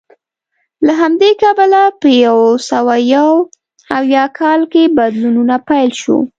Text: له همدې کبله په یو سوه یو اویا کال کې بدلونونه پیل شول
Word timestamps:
له 0.85 0.93
همدې 1.01 1.31
کبله 1.43 1.81
په 2.01 2.09
یو 2.25 2.39
سوه 2.69 2.95
یو 3.15 3.31
اویا 3.97 4.25
کال 4.39 4.61
کې 4.71 4.83
بدلونونه 4.97 5.55
پیل 5.67 5.91
شول 6.01 6.23